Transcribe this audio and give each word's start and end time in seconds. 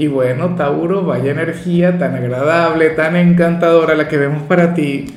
Y 0.00 0.08
bueno, 0.08 0.54
Tauro, 0.56 1.04
vaya 1.04 1.30
energía 1.30 1.98
tan 1.98 2.14
agradable, 2.14 2.88
tan 2.88 3.16
encantadora 3.16 3.94
la 3.94 4.08
que 4.08 4.16
vemos 4.16 4.42
para 4.44 4.72
ti. 4.72 5.14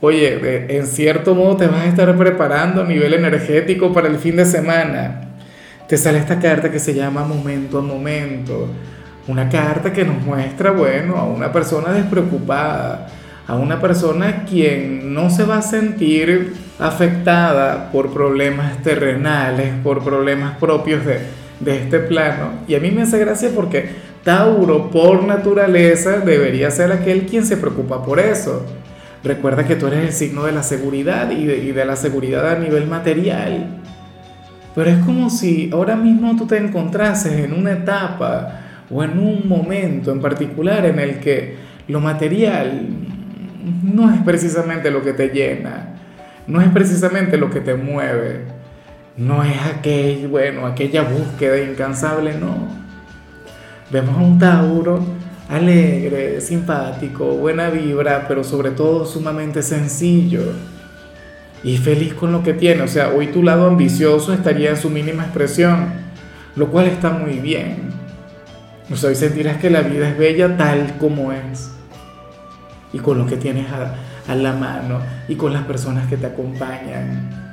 Oye, 0.00 0.78
en 0.78 0.86
cierto 0.86 1.34
modo 1.34 1.56
te 1.56 1.66
vas 1.66 1.80
a 1.80 1.86
estar 1.86 2.16
preparando 2.16 2.82
a 2.82 2.84
nivel 2.84 3.14
energético 3.14 3.92
para 3.92 4.06
el 4.06 4.18
fin 4.18 4.36
de 4.36 4.44
semana. 4.44 5.22
Te 5.88 5.96
sale 5.96 6.18
esta 6.18 6.38
carta 6.38 6.70
que 6.70 6.78
se 6.78 6.94
llama 6.94 7.24
momento 7.24 7.80
a 7.80 7.82
momento. 7.82 8.68
Una 9.26 9.48
carta 9.48 9.92
que 9.92 10.04
nos 10.04 10.22
muestra, 10.22 10.70
bueno, 10.70 11.16
a 11.16 11.24
una 11.24 11.50
persona 11.50 11.90
despreocupada, 11.90 13.08
a 13.48 13.56
una 13.56 13.80
persona 13.80 14.44
quien 14.44 15.14
no 15.14 15.30
se 15.30 15.42
va 15.42 15.58
a 15.58 15.62
sentir 15.62 16.54
afectada 16.78 17.90
por 17.90 18.12
problemas 18.12 18.80
terrenales, 18.84 19.72
por 19.82 20.04
problemas 20.04 20.56
propios 20.58 21.04
de, 21.04 21.45
de 21.60 21.82
este 21.82 22.00
plano. 22.00 22.50
Y 22.68 22.74
a 22.74 22.80
mí 22.80 22.90
me 22.90 23.02
hace 23.02 23.18
gracia 23.18 23.50
porque 23.54 23.88
Tauro, 24.24 24.90
por 24.90 25.24
naturaleza, 25.24 26.18
debería 26.18 26.70
ser 26.70 26.92
aquel 26.92 27.26
quien 27.26 27.46
se 27.46 27.56
preocupa 27.56 28.04
por 28.04 28.18
eso. 28.18 28.66
Recuerda 29.22 29.66
que 29.66 29.76
tú 29.76 29.86
eres 29.86 30.04
el 30.04 30.12
signo 30.12 30.44
de 30.44 30.52
la 30.52 30.62
seguridad 30.62 31.30
y 31.30 31.46
de, 31.46 31.84
la 31.84 31.96
seguridad 31.96 32.48
a 32.50 32.58
nivel 32.58 32.86
material. 32.86 33.80
Pero 34.74 34.90
es 34.90 34.98
como 35.04 35.30
si 35.30 35.70
ahora 35.72 35.96
mismo 35.96 36.36
tú 36.36 36.46
te 36.46 36.58
encontrases 36.58 37.32
en 37.32 37.52
una 37.52 37.72
etapa 37.72 38.60
o 38.90 39.02
en 39.02 39.18
un 39.18 39.48
momento 39.48 40.12
en 40.12 40.20
particular 40.20 40.84
en 40.86 40.98
el 40.98 41.18
que 41.18 41.56
lo 41.88 42.00
material 42.00 42.88
no 43.82 44.12
es 44.12 44.20
precisamente 44.22 44.90
lo 44.90 45.02
que 45.02 45.12
te 45.12 45.28
llena, 45.28 45.94
no 46.46 46.60
es 46.60 46.68
precisamente 46.68 47.36
lo 47.36 47.50
que 47.50 47.60
te 47.60 47.74
mueve 47.74 48.55
no 49.16 49.42
es 49.42 49.56
aquel, 49.62 50.28
bueno, 50.28 50.66
aquella 50.66 51.02
búsqueda 51.02 51.58
incansable, 51.60 52.34
no. 52.38 52.68
Vemos 53.90 54.16
a 54.16 54.20
un 54.20 54.38
Tauro 54.38 55.04
alegre, 55.48 56.40
simpático, 56.40 57.24
buena 57.36 57.70
vibra, 57.70 58.26
pero 58.26 58.42
sobre 58.42 58.70
todo 58.70 59.06
sumamente 59.06 59.62
sencillo 59.62 60.42
y 61.62 61.78
feliz 61.78 62.14
con 62.14 62.32
lo 62.32 62.42
que 62.42 62.52
tiene. 62.52 62.82
O 62.82 62.88
sea, 62.88 63.10
hoy 63.10 63.28
tu 63.28 63.42
lado 63.42 63.66
ambicioso 63.66 64.32
estaría 64.32 64.70
en 64.70 64.76
su 64.76 64.90
mínima 64.90 65.24
expresión, 65.24 65.92
lo 66.56 66.68
cual 66.68 66.86
está 66.86 67.10
muy 67.10 67.38
bien. 67.38 67.90
O 68.90 68.96
sea, 68.96 69.10
hoy 69.10 69.16
sentirás 69.16 69.58
que 69.58 69.70
la 69.70 69.82
vida 69.82 70.08
es 70.08 70.18
bella 70.18 70.56
tal 70.56 70.96
como 70.98 71.32
es 71.32 71.72
y 72.92 72.98
con 72.98 73.18
lo 73.18 73.26
que 73.26 73.36
tienes 73.36 73.66
a, 73.70 73.94
a 74.30 74.34
la 74.34 74.52
mano 74.52 75.00
y 75.28 75.34
con 75.34 75.52
las 75.52 75.64
personas 75.64 76.08
que 76.08 76.16
te 76.16 76.26
acompañan. 76.26 77.45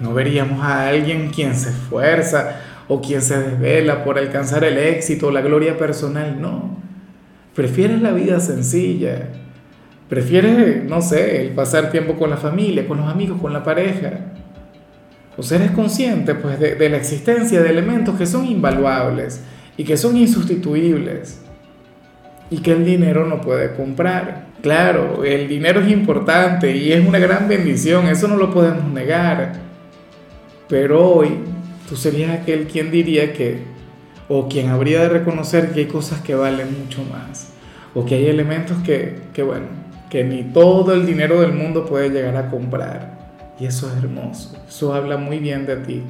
No 0.00 0.14
veríamos 0.14 0.62
a 0.62 0.88
alguien 0.88 1.30
quien 1.30 1.54
se 1.54 1.70
esfuerza 1.70 2.60
o 2.86 3.00
quien 3.00 3.20
se 3.20 3.38
desvela 3.38 4.04
por 4.04 4.18
alcanzar 4.18 4.64
el 4.64 4.78
éxito 4.78 5.28
o 5.28 5.30
la 5.30 5.40
gloria 5.40 5.76
personal, 5.76 6.40
no. 6.40 6.78
Prefieres 7.54 8.00
la 8.00 8.12
vida 8.12 8.40
sencilla. 8.40 9.28
Prefieres, 10.08 10.84
no 10.84 11.02
sé, 11.02 11.42
el 11.42 11.50
pasar 11.50 11.90
tiempo 11.90 12.14
con 12.14 12.30
la 12.30 12.36
familia, 12.36 12.86
con 12.86 12.98
los 12.98 13.08
amigos, 13.08 13.40
con 13.40 13.52
la 13.52 13.62
pareja. 13.62 14.12
O 15.36 15.42
sea, 15.42 15.58
eres 15.58 15.72
consciente 15.72 16.34
pues, 16.34 16.58
de, 16.58 16.76
de 16.76 16.88
la 16.88 16.96
existencia 16.96 17.60
de 17.60 17.70
elementos 17.70 18.16
que 18.16 18.26
son 18.26 18.46
invaluables 18.46 19.42
y 19.76 19.84
que 19.84 19.96
son 19.96 20.16
insustituibles 20.16 21.40
y 22.50 22.58
que 22.58 22.72
el 22.72 22.84
dinero 22.84 23.26
no 23.26 23.40
puede 23.40 23.74
comprar. 23.74 24.46
Claro, 24.62 25.24
el 25.24 25.46
dinero 25.48 25.80
es 25.80 25.90
importante 25.90 26.74
y 26.76 26.92
es 26.92 27.06
una 27.06 27.18
gran 27.18 27.48
bendición, 27.48 28.08
eso 28.08 28.26
no 28.26 28.36
lo 28.36 28.52
podemos 28.52 28.84
negar. 28.92 29.67
Pero 30.68 31.08
hoy 31.08 31.30
tú 31.88 31.96
serías 31.96 32.30
aquel 32.30 32.66
quien 32.66 32.90
diría 32.90 33.32
que, 33.32 33.62
o 34.28 34.48
quien 34.48 34.68
habría 34.68 35.02
de 35.02 35.08
reconocer 35.08 35.72
que 35.72 35.80
hay 35.80 35.86
cosas 35.86 36.20
que 36.20 36.34
valen 36.34 36.78
mucho 36.78 37.02
más, 37.04 37.52
o 37.94 38.04
que 38.04 38.16
hay 38.16 38.26
elementos 38.26 38.76
que, 38.84 39.18
que 39.32 39.42
bueno, 39.42 39.66
que 40.10 40.24
ni 40.24 40.42
todo 40.42 40.92
el 40.92 41.06
dinero 41.06 41.40
del 41.40 41.52
mundo 41.52 41.86
puede 41.86 42.10
llegar 42.10 42.36
a 42.36 42.50
comprar. 42.50 43.16
Y 43.58 43.66
eso 43.66 43.90
es 43.90 44.02
hermoso, 44.02 44.56
eso 44.68 44.94
habla 44.94 45.16
muy 45.16 45.38
bien 45.38 45.66
de 45.66 45.76
ti. 45.76 46.02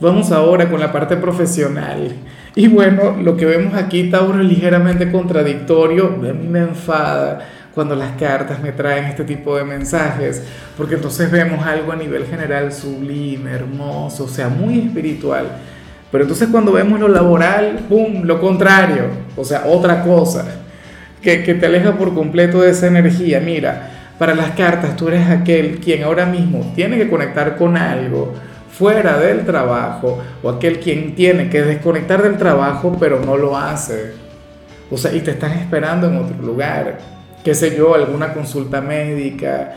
Vamos 0.00 0.32
ahora 0.32 0.68
con 0.68 0.80
la 0.80 0.90
parte 0.90 1.16
profesional. 1.16 2.12
Y 2.56 2.66
bueno, 2.66 3.16
lo 3.22 3.36
que 3.36 3.46
vemos 3.46 3.74
aquí, 3.74 4.10
Tauro, 4.10 4.40
es 4.40 4.48
ligeramente 4.48 5.12
contradictorio, 5.12 6.10
me 6.10 6.58
enfada 6.58 7.46
cuando 7.74 7.94
las 7.94 8.12
cartas 8.12 8.60
me 8.60 8.72
traen 8.72 9.06
este 9.06 9.24
tipo 9.24 9.56
de 9.56 9.64
mensajes, 9.64 10.42
porque 10.76 10.96
entonces 10.96 11.30
vemos 11.30 11.64
algo 11.66 11.92
a 11.92 11.96
nivel 11.96 12.26
general 12.26 12.72
sublime, 12.72 13.50
hermoso, 13.50 14.24
o 14.24 14.28
sea, 14.28 14.48
muy 14.48 14.80
espiritual. 14.80 15.46
Pero 16.10 16.24
entonces 16.24 16.48
cuando 16.50 16.72
vemos 16.72 17.00
lo 17.00 17.08
laboral, 17.08 17.86
¡pum!, 17.88 18.22
lo 18.24 18.40
contrario, 18.40 19.04
o 19.36 19.44
sea, 19.44 19.64
otra 19.66 20.02
cosa, 20.02 20.44
que, 21.22 21.42
que 21.42 21.54
te 21.54 21.66
aleja 21.66 21.96
por 21.96 22.14
completo 22.14 22.60
de 22.60 22.70
esa 22.70 22.86
energía. 22.86 23.40
Mira, 23.40 23.90
para 24.18 24.34
las 24.34 24.50
cartas 24.50 24.96
tú 24.96 25.08
eres 25.08 25.28
aquel 25.28 25.78
quien 25.78 26.02
ahora 26.02 26.26
mismo 26.26 26.72
tiene 26.74 26.98
que 26.98 27.08
conectar 27.08 27.56
con 27.56 27.76
algo 27.76 28.34
fuera 28.70 29.18
del 29.18 29.44
trabajo, 29.44 30.22
o 30.42 30.50
aquel 30.50 30.80
quien 30.80 31.14
tiene 31.14 31.48
que 31.48 31.62
desconectar 31.62 32.22
del 32.22 32.36
trabajo, 32.36 32.96
pero 32.98 33.20
no 33.20 33.36
lo 33.36 33.56
hace. 33.56 34.12
O 34.90 34.98
sea, 34.98 35.12
y 35.12 35.20
te 35.20 35.30
están 35.30 35.52
esperando 35.52 36.08
en 36.08 36.16
otro 36.16 36.36
lugar 36.42 36.98
qué 37.44 37.54
sé 37.54 37.76
yo, 37.76 37.94
alguna 37.94 38.32
consulta 38.32 38.80
médica 38.80 39.74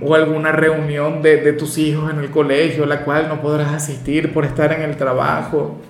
o 0.00 0.14
alguna 0.14 0.52
reunión 0.52 1.22
de, 1.22 1.52
tus 1.54 1.78
hijos 1.78 2.10
en 2.12 2.18
el 2.18 2.30
colegio, 2.30 2.86
la 2.86 3.04
cual 3.04 3.28
no 3.28 3.40
podrás 3.40 3.72
asistir 3.72 4.32
por 4.32 4.44
estar 4.44 4.72
en 4.72 4.82
el 4.82 4.96
trabajo. 4.96 5.80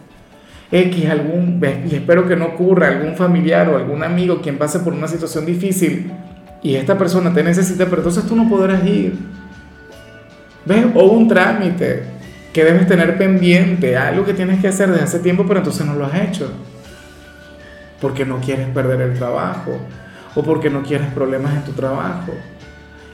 X, 0.71 1.11
algún, 1.11 1.61
y 1.91 1.95
espero 1.95 2.27
que 2.27 2.35
no 2.35 2.47
ocurra, 2.47 2.89
algún 2.89 3.15
familiar 3.15 3.69
o 3.69 3.77
algún 3.77 4.03
amigo 4.03 4.41
quien 4.41 4.57
pase 4.57 4.79
por 4.79 4.95
una 4.95 5.07
situación 5.07 5.45
difícil 5.45 6.11
y 6.63 6.77
esta 6.77 6.97
persona 6.97 7.35
te 7.35 7.43
necesita, 7.43 7.85
pero 7.85 7.99
entonces 7.99 8.25
tú 8.25 8.35
no 8.35 8.49
podrás 8.49 8.83
ir. 8.87 9.19
¿Ves? 10.65 10.87
O 10.95 11.05
un 11.09 11.29
trámite 11.29 12.05
que 12.55 12.65
debes 12.65 12.87
tener 12.87 13.19
pendiente, 13.19 13.97
algo 13.97 14.25
que 14.25 14.33
tienes 14.33 14.61
que 14.61 14.69
hacer 14.69 14.91
desde 14.91 15.05
hace 15.05 15.19
tiempo, 15.19 15.45
pero 15.47 15.59
entonces 15.59 15.85
no 15.85 15.95
lo 15.95 16.07
has 16.07 16.15
hecho. 16.15 16.51
Porque 18.01 18.25
no 18.25 18.39
quieres 18.39 18.69
perder 18.69 19.01
el 19.01 19.15
trabajo 19.19 19.79
o 20.35 20.43
porque 20.43 20.71
no 20.71 20.83
quieres 20.83 21.09
problemas 21.09 21.55
en 21.55 21.65
tu 21.65 21.73
trabajo. 21.73 22.33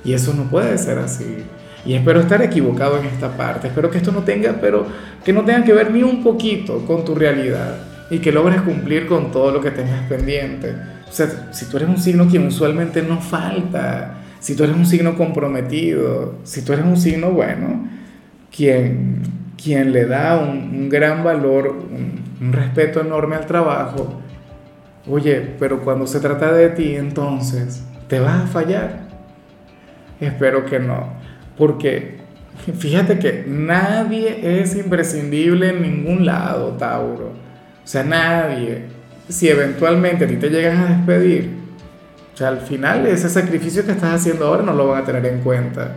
Y 0.05 0.13
eso 0.13 0.33
no 0.35 0.45
puede 0.45 0.79
ser 0.79 0.99
así. 0.99 1.45
Y 1.85 1.95
espero 1.95 2.21
estar 2.21 2.43
equivocado 2.43 2.99
en 2.99 3.07
esta 3.07 3.37
parte. 3.37 3.69
Espero 3.69 3.91
que 3.91 3.99
esto 3.99 4.13
no 4.13 4.23
tenga, 4.23 4.59
pero 4.61 4.87
que 5.25 5.33
no 5.33 5.45
tenga 5.45 5.65
que 5.65 5.73
ver 5.73 5.91
ni 5.91 6.03
un 6.03 6.23
poquito 6.23 6.85
con 6.87 7.05
tu 7.05 7.15
realidad 7.15 7.77
y 8.11 8.19
que 8.19 8.33
logres 8.33 8.63
cumplir 8.63 9.07
con 9.07 9.31
todo 9.31 9.53
lo 9.53 9.61
que 9.61 9.71
tengas 9.71 10.03
pendiente. 10.09 10.75
O 11.09 11.13
sea, 11.13 11.53
si 11.53 11.67
tú 11.67 11.77
eres 11.77 11.89
un 11.89 11.99
signo 11.99 12.29
quien 12.29 12.47
usualmente 12.47 13.03
no 13.03 13.21
falta, 13.21 14.19
si 14.41 14.55
tú 14.55 14.65
eres 14.65 14.77
un 14.77 14.87
signo 14.87 15.17
comprometido, 15.17 16.37
si 16.45 16.63
tú 16.63 16.73
eres 16.73 16.85
un 16.85 16.97
signo 16.97 17.31
bueno, 17.31 17.89
quien, 18.55 19.23
quien 19.63 19.93
le 19.93 20.07
da 20.07 20.39
un, 20.39 20.59
un 20.75 20.89
gran 20.89 21.25
valor, 21.25 21.69
un, 21.69 22.23
un 22.41 22.53
respeto 22.53 23.01
enorme 23.01 23.37
al 23.37 23.47
trabajo, 23.47 24.21
Oye, 25.11 25.55
pero 25.59 25.81
cuando 25.81 26.07
se 26.07 26.21
trata 26.21 26.53
de 26.53 26.69
ti, 26.71 26.95
entonces, 26.95 27.83
¿te 28.09 28.21
vas 28.21 28.45
a 28.45 28.47
fallar? 28.47 29.09
Espero 30.21 30.67
que 30.67 30.79
no, 30.79 31.15
porque 31.57 32.19
fíjate 32.79 33.19
que 33.19 33.45
nadie 33.47 34.61
es 34.61 34.77
imprescindible 34.77 35.71
en 35.71 35.83
ningún 35.83 36.27
lado, 36.27 36.73
Tauro. 36.73 37.29
O 37.29 37.87
sea, 37.91 38.03
nadie. 38.05 38.83
Si 39.29 39.49
eventualmente 39.49 40.25
a 40.25 40.29
ti 40.29 40.37
te 40.37 40.51
llegas 40.51 40.79
a 40.79 40.95
despedir, 40.95 41.51
o 42.35 42.37
sea, 42.37 42.49
al 42.49 42.61
final 42.61 43.07
ese 43.07 43.29
sacrificio 43.31 43.85
que 43.87 43.93
estás 43.93 44.15
haciendo 44.15 44.47
ahora 44.47 44.63
no 44.63 44.75
lo 44.75 44.89
van 44.89 45.03
a 45.03 45.05
tener 45.05 45.25
en 45.27 45.41
cuenta. 45.41 45.95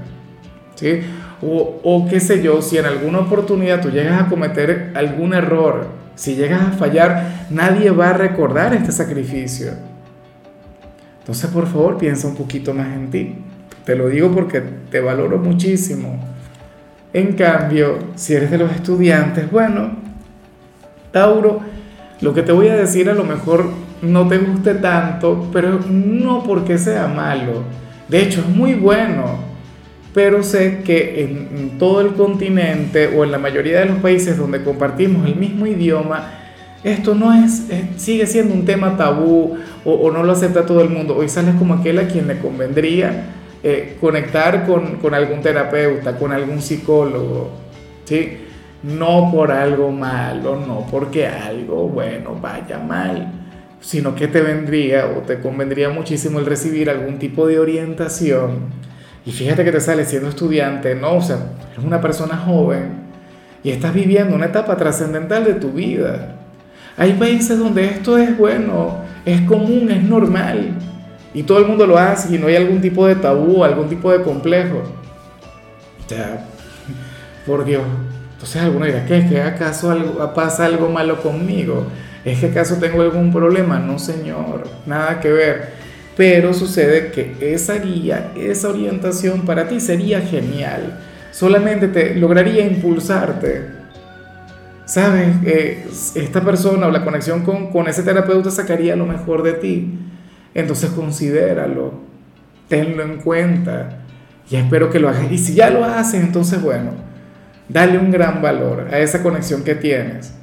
¿Sí? 0.76 1.02
O, 1.42 1.82
o 1.84 2.08
qué 2.08 2.20
sé 2.20 2.42
yo, 2.42 2.62
si 2.62 2.78
en 2.78 2.86
alguna 2.86 3.20
oportunidad 3.20 3.82
tú 3.82 3.90
llegas 3.90 4.22
a 4.22 4.28
cometer 4.28 4.92
algún 4.96 5.34
error, 5.34 6.01
si 6.16 6.36
llegas 6.36 6.62
a 6.62 6.72
fallar, 6.72 7.48
nadie 7.50 7.92
va 7.92 8.10
a 8.10 8.14
recordar 8.14 8.74
este 8.74 8.92
sacrificio. 8.92 9.72
Entonces, 11.20 11.50
por 11.50 11.68
favor, 11.68 11.98
piensa 11.98 12.28
un 12.28 12.36
poquito 12.36 12.74
más 12.74 12.88
en 12.88 13.10
ti. 13.10 13.36
Te 13.86 13.96
lo 13.96 14.10
digo 14.10 14.32
porque 14.32 14.62
te 14.90 15.00
valoro 15.00 15.38
muchísimo. 15.38 16.20
En 17.14 17.34
cambio, 17.34 17.98
si 18.16 18.34
eres 18.34 18.52
de 18.52 18.58
los 18.58 18.72
estudiantes, 18.72 19.50
bueno, 19.52 19.92
Tauro, 21.12 21.60
lo 22.22 22.34
que 22.34 22.42
te 22.42 22.52
voy 22.52 22.70
a 22.70 22.76
decir 22.76 23.10
a 23.10 23.14
lo 23.14 23.24
mejor 23.24 23.70
no 24.02 24.28
te 24.28 24.38
guste 24.38 24.76
tanto, 24.76 25.50
pero 25.52 25.80
no 25.90 26.44
porque 26.44 26.78
sea 26.78 27.08
malo. 27.08 27.64
De 28.08 28.22
hecho, 28.22 28.42
es 28.42 28.48
muy 28.48 28.74
bueno. 28.76 29.51
Pero 30.14 30.44
sé 30.44 30.82
que 30.84 31.24
en, 31.24 31.78
todo 31.80 32.02
el 32.02 32.14
continente 32.14 33.08
o 33.08 33.24
en 33.24 33.32
la 33.32 33.38
mayoría 33.38 33.80
de 33.80 33.86
los 33.86 34.00
países 34.00 34.38
donde 34.38 34.64
compartimos 34.64 35.26
el 35.26 35.36
mismo 35.36 35.66
idioma, 35.66 36.34
esto 36.84 37.16
no 37.16 37.34
es, 37.34 37.68
sigue 37.98 38.26
siendo 38.26 38.54
un 38.54 38.66
tema 38.66 38.98
tabú 38.98 39.58
o, 39.86 40.12
no 40.12 40.24
lo 40.24 40.32
acepta 40.32 40.66
todo 40.66 40.82
el 40.82 40.90
mundo. 40.90 41.16
Hoy 41.16 41.30
sales 41.30 41.56
como 41.56 41.76
aquel 41.76 42.00
a 42.00 42.08
quien 42.08 42.28
le 42.28 42.40
convendría 42.40 43.26
eh, 43.64 43.98
conectar 44.02 44.66
con, 44.66 44.98
con, 44.98 45.14
algún 45.14 45.42
terapeuta, 45.42 46.18
con 46.18 46.32
algún 46.34 46.62
psicólogo, 46.62 47.52
¿sí? 48.06 48.38
No 48.84 49.30
por 49.32 49.52
algo 49.52 49.92
malo, 49.92 50.60
no 50.66 50.88
porque 50.90 51.28
algo, 51.28 51.88
bueno, 51.88 52.36
vaya 52.42 52.80
mal, 52.80 53.32
sino 53.80 54.16
que 54.16 54.28
te 54.28 54.42
vendría 54.42 55.06
o 55.06 55.22
te 55.22 55.40
convendría 55.40 55.90
muchísimo 55.90 56.40
el 56.40 56.48
recibir 56.48 56.90
algún 56.90 57.20
tipo 57.20 57.46
de 57.46 57.60
orientación. 57.60 58.82
Y 59.26 59.32
fíjate 59.32 59.64
que 59.64 59.72
te 59.72 59.80
sale 59.80 60.06
siendo 60.06 60.30
estudiante, 60.30 60.96
no, 60.96 61.16
o 61.16 61.22
sea, 61.22 61.38
eres 61.74 61.86
una 61.86 62.02
persona 62.02 62.38
joven 62.38 63.02
y 63.64 63.70
estás 63.70 63.94
viviendo 63.94 64.36
una 64.36 64.48
etapa 64.48 64.76
trascendental 64.78 65.46
de 65.46 65.54
tu 65.54 65.72
vida. 65.72 66.36
Hay 66.98 67.14
países 67.14 67.58
donde 67.58 67.86
esto 67.86 68.18
es 68.18 68.36
bueno, 68.38 68.98
es 69.26 69.42
común, 69.42 69.92
es 69.92 70.04
normal. 70.04 70.72
Y 71.34 71.44
todo 71.44 71.60
el 71.60 71.66
mundo 71.66 71.86
lo 71.86 71.98
hace 71.98 72.36
y 72.36 72.40
no 72.40 72.48
hay 72.48 72.56
algún 72.56 72.82
tipo 72.82 73.08
de 73.08 73.16
tabú, 73.16 73.64
algún 73.64 73.88
tipo 73.88 74.12
de 74.12 74.22
complejo. 74.24 74.82
Sea, 76.08 76.46
por 77.46 77.64
Dios. 77.64 77.84
Entonces 78.34 78.62
alguno 78.62 78.86
dirá, 78.86 79.06
¿qué? 79.06 79.20
¿Es 79.20 79.30
que 79.30 79.42
acaso 79.42 79.92
algo, 79.92 80.34
pasa 80.34 80.66
algo 80.66 80.90
malo 80.90 81.22
conmigo? 81.22 81.86
¿Es 82.26 82.40
que 82.40 82.48
acaso 82.48 82.78
tengo 82.78 83.02
algún 83.02 83.32
problema? 83.32 83.80
No, 83.80 84.00
señor, 84.00 84.64
nada 84.86 85.20
que 85.20 85.32
ver. 85.32 85.70
Pero 86.18 86.54
sucede 86.54 87.12
que 87.12 87.36
esa 87.54 87.78
guía, 87.78 88.32
esa 88.36 88.70
orientación 88.70 89.42
para 89.42 89.68
ti 89.68 89.80
sería 89.80 90.22
genial. 90.22 91.00
Solamente 91.32 91.88
te 91.88 92.16
lograría 92.16 92.66
impulsarte 92.66 93.82
sabes, 94.92 95.30
eh, 95.46 95.88
esta 96.16 96.42
persona 96.42 96.88
o 96.88 96.92
la 96.92 97.06
conexión 97.06 97.44
con, 97.44 97.72
con 97.72 97.88
ese 97.88 98.04
terapeuta 98.04 98.52
sacaría 98.52 98.94
lo 98.98 99.06
mejor 99.06 99.42
de 99.42 99.54
ti. 99.54 99.98
Entonces 100.54 100.90
considéralo, 100.90 101.94
tenlo 102.68 103.02
en 103.04 103.20
cuenta 103.20 104.02
y 104.50 104.58
espero 104.58 104.90
que 104.90 105.00
lo 105.00 105.08
hagas. 105.08 105.32
Y 105.32 105.38
si 105.38 105.54
ya 105.54 105.70
lo 105.70 105.86
haces, 105.86 106.22
entonces 106.22 106.62
bueno, 106.62 106.92
dale 107.70 107.98
un 107.98 108.12
gran 108.12 108.42
valor 108.42 108.90
a 108.92 109.00
esa 109.00 109.24
conexión 109.24 109.64
que 109.64 109.76
tienes. 109.76 110.34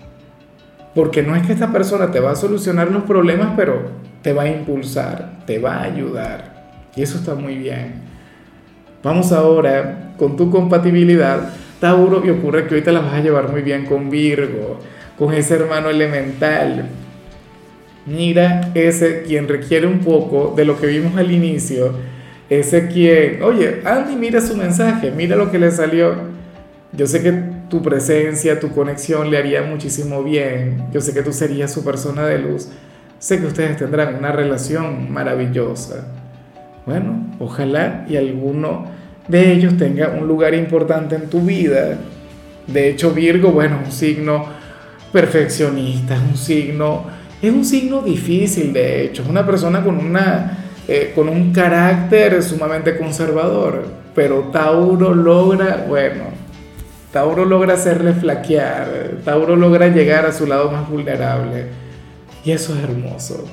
Porque 0.95 1.23
no 1.23 1.37
es 1.37 1.47
que 1.47 1.53
esta 1.53 1.71
persona 1.71 2.11
te 2.11 2.19
va 2.19 2.31
a 2.31 2.37
solucionar 2.37 2.91
los 2.91 3.03
problemas, 3.03 3.53
pero 3.55 3.91
te 4.23 4.33
va 4.33 4.43
a 4.43 4.49
impulsar, 4.49 5.41
te 5.47 5.59
va 5.59 5.77
a 5.77 5.85
ayudar. 5.85 6.89
Y 6.97 7.03
eso 7.03 7.19
está 7.19 7.35
muy 7.35 7.57
bien. 7.57 7.95
Vamos 9.03 9.33
ahora 9.33 10.15
con 10.17 10.37
tu 10.37 10.51
compatibilidad 10.51 11.53
Tauro, 11.81 12.25
y 12.25 12.31
ocurre 12.31 12.67
que 12.67 12.75
hoy 12.77 12.83
te 12.83 12.93
la 12.93 13.01
vas 13.01 13.15
a 13.15 13.21
llevar 13.21 13.51
muy 13.51 13.63
bien 13.63 13.87
con 13.87 14.11
Virgo, 14.11 14.81
con 15.17 15.33
ese 15.33 15.55
hermano 15.55 15.91
elemental. 15.91 16.87
Mira 18.07 18.73
ese 18.75 19.23
quien 19.23 19.47
requiere 19.47 19.87
un 19.87 20.01
poco 20.01 20.55
de 20.57 20.65
lo 20.65 20.81
que 20.81 20.87
vimos 20.87 21.17
al 21.17 21.31
inicio, 21.31 21.93
ese 22.49 22.89
quien, 22.89 23.43
oye, 23.43 23.83
Andy, 23.85 24.17
mira 24.17 24.41
su 24.41 24.57
mensaje, 24.57 25.11
mira 25.11 25.37
lo 25.37 25.51
que 25.51 25.59
le 25.59 25.71
salió. 25.71 26.15
Yo 26.93 27.07
sé 27.07 27.23
que 27.23 27.33
tu 27.69 27.83
presencia, 27.83 28.59
tu 28.59 28.71
conexión 28.71 29.31
le 29.31 29.37
haría 29.37 29.63
muchísimo 29.63 30.25
bien. 30.25 30.87
Yo 30.91 31.03
sé 31.03 31.13
que 31.13 31.23
tú 31.23 31.33
serías 31.33 31.71
su 31.71 31.85
persona 31.85 32.25
de 32.27 32.39
luz. 32.39 32.71
Sé 33.19 33.41
que 33.41 33.47
ustedes 33.47 33.77
tendrán 33.77 34.15
una 34.15 34.31
relación 34.31 35.13
maravillosa. 35.13 36.07
Bueno, 36.87 37.27
ojalá 37.41 38.07
y 38.09 38.17
alguno 38.17 38.87
de 39.27 39.53
ellos 39.53 39.77
tenga 39.77 40.09
un 40.09 40.29
lugar 40.29 40.55
importante 40.55 41.17
en 41.17 41.29
tu 41.29 41.41
vida. 41.41 41.99
De 42.67 42.89
hecho, 42.89 43.13
Virgo, 43.13 43.51
bueno, 43.51 43.81
un 43.85 43.91
signo 43.91 44.47
perfeccionista, 45.13 46.15
es 46.15 46.21
un 46.23 46.37
signo, 46.37 47.05
es 47.43 47.53
un 47.53 47.65
signo 47.65 48.03
difícil, 48.03 48.73
de 48.73 49.05
hecho, 49.05 49.23
es 49.23 49.29
una 49.29 49.45
persona 49.45 49.83
con, 49.83 49.99
una, 49.99 50.59
eh, 50.87 51.13
con 51.15 51.29
un 51.29 51.53
carácter 51.53 52.43
sumamente 52.43 52.97
conservador, 52.97 53.85
pero 54.15 54.51
Tauro 54.53 55.15
logra, 55.15 55.85
bueno, 55.89 56.25
Tauro 57.13 57.45
logra 57.45 57.75
hacerle 57.75 58.13
flaquear, 58.13 58.89
Tauro 59.25 59.57
logra 59.57 59.89
llegar 59.89 60.27
a 60.27 60.33
su 60.33 60.47
lado 60.47 60.71
más 60.71 60.89
vulnerable, 60.89 61.88
y 62.45 62.53
eso 62.53 62.75
es 62.75 62.83
hermoso. 62.83 63.45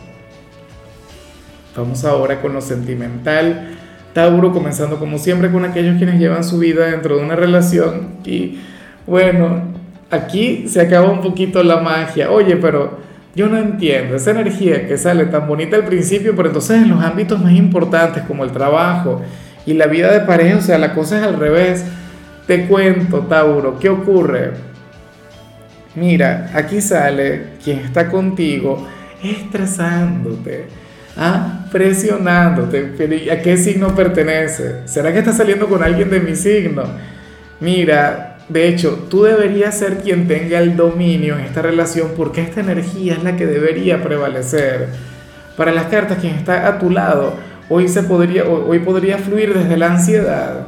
Vamos 1.76 2.06
ahora 2.06 2.42
con 2.42 2.54
lo 2.54 2.62
sentimental. 2.62 3.72
Tauro, 4.14 4.54
comenzando 4.54 4.98
como 4.98 5.18
siempre 5.18 5.52
con 5.52 5.66
aquellos 5.66 5.98
quienes 5.98 6.20
llevan 6.20 6.44
su 6.44 6.58
vida 6.58 6.86
dentro 6.86 7.18
de 7.18 7.24
una 7.24 7.36
relación 7.36 8.16
y 8.24 8.60
bueno, 9.06 9.62
aquí 10.10 10.68
se 10.68 10.82
acaba 10.82 11.12
un 11.12 11.22
poquito 11.22 11.62
la 11.64 11.82
magia. 11.82 12.32
Oye, 12.32 12.56
pero 12.56 12.98
yo 13.36 13.48
no 13.48 13.58
entiendo 13.58 14.16
esa 14.16 14.32
energía 14.32 14.88
que 14.88 14.98
sale 14.98 15.26
tan 15.26 15.48
bonita 15.48 15.76
al 15.76 15.84
principio, 15.84 16.36
pero 16.36 16.48
entonces 16.48 16.82
en 16.82 16.90
los 16.90 17.04
ámbitos 17.04 17.42
más 17.42 17.52
importantes 17.52 18.24
como 18.24 18.46
el 18.46 18.52
trabajo 18.52 19.22
y 19.66 19.74
la 19.74 19.88
vida 19.88 20.12
de 20.12 20.22
pareja, 20.22 20.58
o 20.58 20.62
sea, 20.62 20.78
la 20.78 20.94
cosa 20.94 21.18
es 21.20 21.24
al 21.24 21.38
revés. 21.38 21.86
Te 22.48 22.68
cuento, 22.68 23.22
Tauro, 23.22 23.80
¿qué 23.80 23.90
ocurre? 23.90 24.75
Mira, 25.96 26.52
aquí 26.54 26.82
sale 26.82 27.54
quien 27.64 27.80
está 27.80 28.10
contigo 28.10 28.86
estresándote 29.24 30.66
Ah, 31.18 31.66
presionándote. 31.72 33.30
¿A 33.32 33.42
qué 33.42 33.58
signo 33.58 33.96
pertenece? 33.96 34.82
¿Será 34.86 35.14
que 35.14 35.20
estás 35.20 35.38
saliendo 35.38 35.68
con 35.68 35.82
alguien 35.82 36.10
de 36.10 36.20
mi 36.20 36.36
signo? 36.36 36.84
Mira, 37.62 38.38
de 38.50 38.68
hecho, 38.68 39.08
tú 39.10 39.24
deberías 39.24 39.78
ser 39.78 40.00
quien 40.00 40.28
tenga 40.28 40.60
el 40.60 40.76
dominio 40.76 41.36
en 41.36 41.46
esta 41.46 41.62
relación 41.62 42.12
porque 42.18 42.42
esta 42.42 42.60
energía 42.60 43.14
es 43.14 43.24
la 43.24 43.38
que 43.38 43.46
debería 43.46 44.04
prevalecer. 44.04 44.90
Para 45.56 45.72
las 45.72 45.86
cartas, 45.86 46.18
quien 46.20 46.36
está 46.36 46.68
a 46.68 46.80
tu 46.80 46.90
lado, 46.90 47.36
hoy, 47.70 47.88
se 47.88 48.04
podría, 48.04 48.44
hoy 48.44 48.80
podría 48.80 49.18
fluir 49.18 49.54
desde 49.54 49.78
la 49.78 49.94
ansiedad 49.94 50.68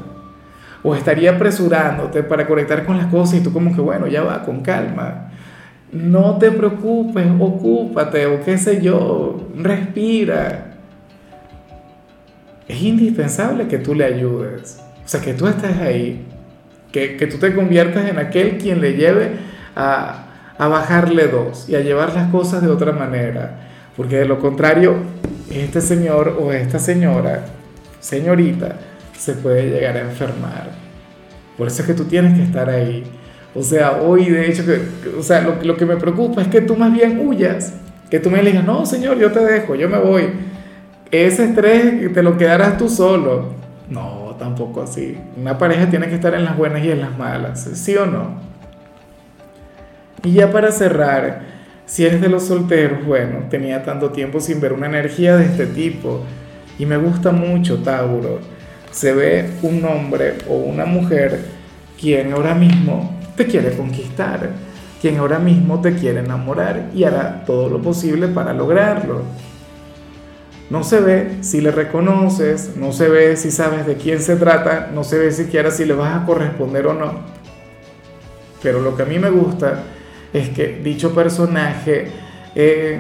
o 0.84 0.96
estaría 0.96 1.32
apresurándote 1.32 2.24
para 2.24 2.48
conectar 2.48 2.86
con 2.86 2.98
las 2.98 3.08
cosas 3.08 3.40
y 3.40 3.44
tú 3.44 3.52
como 3.52 3.76
que, 3.76 3.82
bueno, 3.82 4.08
ya 4.08 4.24
va, 4.24 4.44
con 4.44 4.62
calma 4.62 5.32
no 5.92 6.38
te 6.38 6.52
preocupes, 6.52 7.26
ocúpate 7.40 8.26
o 8.26 8.44
qué 8.44 8.58
sé 8.58 8.82
yo, 8.82 9.50
respira. 9.56 10.74
Es 12.68 12.82
indispensable 12.82 13.68
que 13.68 13.78
tú 13.78 13.96
le 13.96 14.04
ayudes, 14.04 14.82
o 15.06 15.08
sea, 15.08 15.22
que 15.22 15.34
tú 15.34 15.48
estés 15.48 15.78
ahí, 15.78 16.26
que, 16.92 17.28
tú 17.32 17.38
te 17.38 17.56
conviertas 17.56 18.10
en 18.10 18.18
aquel 18.18 18.58
quien 18.58 18.82
le 18.82 18.96
lleve 18.96 19.32
a, 19.76 20.26
a 20.58 20.68
bajarle 20.68 21.28
dos 21.28 21.70
y 21.70 21.76
a 21.76 21.80
llevar 21.80 22.14
las 22.14 22.30
cosas 22.30 22.62
de 22.62 22.68
otra 22.68 22.92
manera, 22.92 23.70
porque 23.96 24.18
de 24.18 24.26
lo 24.26 24.40
contrario, 24.40 24.96
este 25.50 25.80
señor 25.80 26.38
o 26.42 26.52
esta 26.52 26.80
señora, 26.80 27.46
señorita, 28.02 28.76
se 29.18 29.34
puede 29.34 29.70
llegar 29.70 29.98
a 29.98 30.02
enfermar. 30.02 30.70
Por 31.58 31.68
eso 31.68 31.82
es 31.82 31.88
que 31.88 31.94
tú 31.94 32.06
tienes 32.06 32.38
que 32.38 32.44
estar 32.44 32.70
ahí 32.70 33.04
o 33.58 33.64
sea, 33.64 34.02
hoy 34.04 34.26
de 34.26 34.52
hecho, 34.52 34.64
que, 34.64 34.80
o 35.18 35.24
sea, 35.24 35.42
lo, 35.42 35.56
lo, 35.64 35.76
que 35.78 35.86
me 35.86 35.98
preocupa 35.98 36.44
es 36.44 36.48
que 36.48 36.62
tú 36.62 36.76
más 36.76 36.94
bien 36.94 37.20
huyas, 37.20 37.74
que 38.08 38.20
tú 38.20 38.30
me 38.30 38.44
digas, 38.44 38.64
no, 38.64 38.86
señor, 38.86 39.18
yo 39.18 39.32
te 39.32 39.40
dejo, 39.40 39.74
yo 39.74 39.90
me 39.90 39.98
voy. 39.98 40.30
Ese 41.10 41.46
estrés 41.46 42.14
te 42.14 42.22
lo 42.22 42.38
quedarás 42.38 42.78
tú 42.78 42.88
solo. 42.88 43.54
No, 43.90 44.36
tampoco 44.38 44.84
así. 44.84 45.18
Una 45.36 45.58
pareja 45.58 45.90
tiene 45.90 46.08
que 46.08 46.14
estar 46.14 46.36
en 46.36 46.46
las 46.46 46.56
buenas 46.56 46.84
y 46.84 46.92
en 46.92 47.02
las 47.02 47.18
malas, 47.18 47.68
¿sí 47.74 47.96
o 47.96 48.06
no? 48.06 48.40
Y 50.24 50.34
ya 50.34 50.52
para 50.52 50.72
cerrar, 50.72 51.42
si 51.88 52.06
eres 52.06 52.22
de 52.22 52.30
los 52.30 52.44
solteros, 52.44 53.04
bueno, 53.08 53.46
tenía 53.50 53.84
tanto 53.84 54.12
tiempo 54.12 54.40
sin 54.40 54.62
ver 54.62 54.74
una 54.74 54.86
energía 54.86 55.36
de 55.36 55.46
este 55.46 55.66
tipo 55.66 56.22
y 56.78 56.86
me 56.86 56.98
gusta 56.98 57.32
mucho 57.32 57.80
Tauro. 57.80 58.40
Se 58.98 59.14
ve 59.14 59.48
un 59.62 59.86
hombre 59.86 60.40
o 60.50 60.56
una 60.56 60.88
mujer 60.88 61.40
quien 62.02 62.34
ahora 62.34 62.56
mismo 62.56 63.16
te 63.36 63.46
quiere 63.46 63.78
conquistar, 63.78 64.50
quien 65.00 65.18
ahora 65.18 65.38
mismo 65.38 65.80
te 65.82 65.94
quiere 65.94 66.22
enamorar 66.22 66.90
y 66.96 67.04
hará 67.04 67.44
todo 67.46 67.70
lo 67.70 67.80
posible 67.80 68.28
para 68.28 68.54
lograrlo. 68.54 69.22
No 70.72 70.84
se 70.84 71.00
ve 71.00 71.38
si 71.42 71.62
le 71.62 71.70
reconoces, 71.70 72.72
no 72.76 72.92
se 72.92 73.08
ve 73.08 73.38
si 73.38 73.52
sabes 73.52 73.86
de 73.86 73.98
quién 73.98 74.20
se 74.20 74.36
trata, 74.36 74.90
no 74.92 75.04
se 75.04 75.20
ve 75.20 75.32
siquiera 75.32 75.70
si 75.70 75.86
le 75.86 75.94
vas 75.94 76.20
a 76.20 76.26
corresponder 76.26 76.88
o 76.88 76.96
no. 76.96 77.20
Pero 78.64 78.82
lo 78.82 78.98
que 78.98 79.04
a 79.04 79.06
mí 79.06 79.20
me 79.20 79.30
gusta 79.30 79.84
es 80.34 80.50
que 80.50 80.82
dicho 80.84 81.14
personaje 81.14 82.08
eh, 82.56 83.00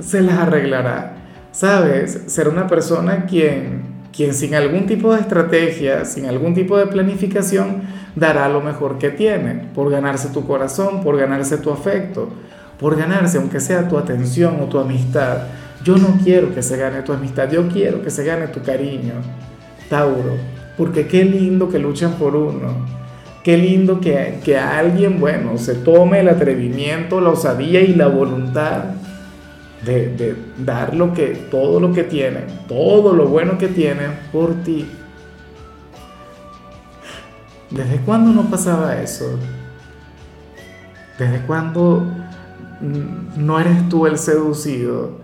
se 0.00 0.20
las 0.20 0.38
arreglará. 0.38 1.16
¿Sabes? 1.50 2.20
Ser 2.28 2.46
una 2.46 2.68
persona 2.68 3.26
quien, 3.26 3.77
quien 4.14 4.34
sin 4.34 4.54
algún 4.54 4.86
tipo 4.86 5.14
de 5.14 5.20
estrategia, 5.20 6.04
sin 6.04 6.26
algún 6.26 6.54
tipo 6.54 6.76
de 6.76 6.86
planificación, 6.86 7.82
dará 8.16 8.48
lo 8.48 8.60
mejor 8.60 8.98
que 8.98 9.10
tiene, 9.10 9.54
por 9.74 9.90
ganarse 9.90 10.28
tu 10.30 10.46
corazón, 10.46 11.02
por 11.02 11.16
ganarse 11.16 11.58
tu 11.58 11.70
afecto, 11.70 12.28
por 12.78 12.96
ganarse, 12.96 13.38
aunque 13.38 13.60
sea 13.60 13.88
tu 13.88 13.98
atención 13.98 14.60
o 14.60 14.64
tu 14.64 14.78
amistad. 14.78 15.44
Yo 15.84 15.96
no 15.96 16.18
quiero 16.22 16.54
que 16.54 16.62
se 16.62 16.76
gane 16.76 17.02
tu 17.02 17.12
amistad, 17.12 17.50
yo 17.50 17.68
quiero 17.68 18.02
que 18.02 18.10
se 18.10 18.24
gane 18.24 18.48
tu 18.48 18.62
cariño, 18.62 19.14
Tauro, 19.88 20.36
porque 20.76 21.06
qué 21.06 21.24
lindo 21.24 21.68
que 21.68 21.78
luchen 21.78 22.12
por 22.12 22.34
uno, 22.34 22.86
qué 23.44 23.56
lindo 23.56 24.00
que, 24.00 24.40
que 24.44 24.58
alguien, 24.58 25.20
bueno, 25.20 25.56
se 25.58 25.74
tome 25.74 26.20
el 26.20 26.28
atrevimiento, 26.28 27.20
la 27.20 27.30
osadía 27.30 27.80
y 27.80 27.94
la 27.94 28.08
voluntad 28.08 28.97
de, 29.84 30.36
dar 30.58 30.94
lo 30.94 31.12
que, 31.14 31.46
todo 31.50 31.80
lo 31.80 31.92
que 31.92 32.04
tiene, 32.04 32.40
todo 32.66 33.14
lo 33.14 33.28
bueno 33.28 33.58
que 33.58 33.68
tiene 33.68 34.08
por 34.32 34.54
ti. 34.62 34.88
¿Desde 37.70 37.98
cuándo 37.98 38.32
no 38.32 38.48
pasaba 38.50 39.00
eso? 39.00 39.38
¿Desde 41.18 41.40
cuándo 41.42 42.06
no 42.80 43.60
eres 43.60 43.88
tú 43.88 44.06
el 44.06 44.18
seducido? 44.18 45.18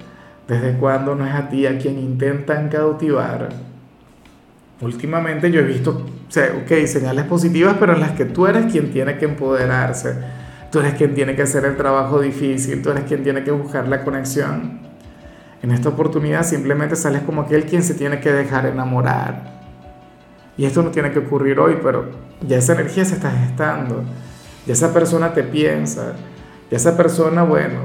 ¿Desde 0.47 0.77
cuándo 0.77 1.15
no 1.15 1.27
es 1.27 1.35
a 1.35 1.49
ti 1.49 1.67
a 1.67 1.79
quien 1.79 1.99
intentan 1.99 2.69
cautivar? 2.69 3.49
Últimamente 4.81 5.51
yo 5.51 5.61
he 5.61 5.65
visto, 5.65 5.91
ok, 5.93 6.87
señales 6.87 7.25
positivas, 7.25 7.77
pero 7.79 7.95
en 7.95 8.01
las 8.01 8.13
que 8.13 8.27
tú 8.27 8.47
eres 8.47 8.71
quien 8.71 8.93
tiene 8.93 9.17
que 9.17 9.25
empoderarse, 9.25 10.17
tú 10.75 10.81
eres 10.81 10.95
quien 10.95 11.15
tiene 11.15 11.37
que 11.37 11.43
hacer 11.43 11.65
el 11.67 11.77
trabajo 11.77 12.21
difícil, 12.21 12.83
tú 12.83 12.91
eres 12.91 13.05
quien 13.05 13.23
tiene 13.23 13.45
que 13.45 13.53
buscar 13.53 13.87
la 13.87 14.03
conexión. 14.03 14.81
En 15.63 15.71
esta 15.71 15.91
oportunidad 15.91 16.43
simplemente 16.43 16.97
sales 16.97 17.23
como 17.23 17.43
aquel 17.43 17.65
quien 17.65 17.85
se 17.85 17.95
tiene 17.95 18.19
que 18.19 18.33
dejar 18.33 18.67
enamorar. 18.67 19.61
Y 20.57 20.65
esto 20.65 20.83
no 20.83 20.91
tiene 20.91 21.13
que 21.13 21.21
ocurrir 21.21 21.61
hoy, 21.61 21.79
pero 21.81 22.07
ya 22.45 22.59
esa 22.59 22.73
energía 22.73 23.05
se 23.05 23.15
está 23.15 23.31
gestando, 23.31 24.03
ya 24.67 24.73
esa 24.73 24.93
persona 24.93 25.33
te 25.33 25.45
piensa, 25.45 26.15
ya 26.73 26.77
esa 26.77 26.97
persona, 26.97 27.45
bueno, 27.45 27.83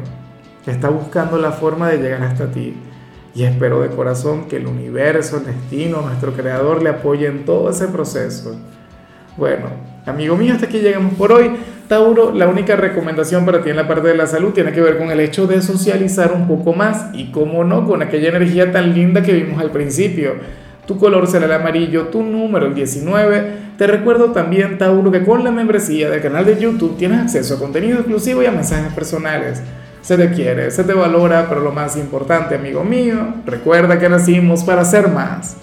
está 0.65 0.89
buscando 0.89 1.37
la 1.37 1.51
forma 1.51 1.89
de 1.89 1.99
llegar 1.99 2.23
hasta 2.23 2.49
ti. 2.49 2.73
Y 3.35 3.43
espero 3.43 3.81
de 3.81 3.89
corazón 3.89 4.47
que 4.47 4.55
el 4.55 4.65
universo, 4.65 5.37
el 5.37 5.45
destino, 5.45 6.01
nuestro 6.01 6.33
creador 6.33 6.81
le 6.81 6.89
apoye 6.89 7.27
en 7.27 7.45
todo 7.45 7.69
ese 7.69 7.87
proceso. 7.87 8.59
Bueno, 9.37 9.67
amigo 10.07 10.35
mío, 10.35 10.55
hasta 10.55 10.65
aquí 10.65 10.79
llegamos 10.79 11.13
por 11.13 11.31
hoy. 11.31 11.51
Tauro, 11.89 12.31
la 12.35 12.47
única 12.47 12.75
recomendación 12.75 13.47
para 13.47 13.63
ti 13.63 13.71
en 13.71 13.75
la 13.75 13.87
parte 13.87 14.09
de 14.09 14.15
la 14.15 14.27
salud 14.27 14.53
tiene 14.53 14.71
que 14.71 14.79
ver 14.79 14.99
con 14.99 15.09
el 15.09 15.19
hecho 15.19 15.47
de 15.47 15.59
socializar 15.59 16.31
un 16.33 16.47
poco 16.47 16.73
más 16.73 17.07
y, 17.13 17.31
como 17.31 17.63
no, 17.63 17.87
con 17.87 18.03
aquella 18.03 18.29
energía 18.29 18.71
tan 18.71 18.93
linda 18.93 19.23
que 19.23 19.33
vimos 19.33 19.59
al 19.59 19.71
principio. 19.71 20.33
Tu 20.85 20.99
color 20.99 21.25
será 21.25 21.47
el 21.47 21.51
amarillo, 21.51 22.09
tu 22.09 22.21
número 22.21 22.67
el 22.67 22.75
19. 22.75 23.53
Te 23.75 23.87
recuerdo 23.87 24.25
también, 24.25 24.77
Tauro, 24.77 25.11
que 25.11 25.23
con 25.23 25.43
la 25.43 25.49
membresía 25.49 26.11
del 26.11 26.21
canal 26.21 26.45
de 26.45 26.59
YouTube 26.59 26.95
tienes 26.95 27.21
acceso 27.21 27.55
a 27.55 27.59
contenido 27.59 27.97
exclusivo 27.97 28.43
y 28.43 28.45
a 28.45 28.51
mensajes 28.51 28.93
personales. 28.93 29.63
Se 30.03 30.15
te 30.15 30.29
quiere, 30.29 30.69
se 30.69 30.83
te 30.83 30.93
valora, 30.93 31.47
pero 31.49 31.61
lo 31.61 31.71
más 31.71 31.97
importante, 31.97 32.53
amigo 32.53 32.83
mío, 32.83 33.33
recuerda 33.47 33.97
que 33.97 34.09
nacimos 34.09 34.63
para 34.63 34.85
ser 34.85 35.07
más. 35.07 35.57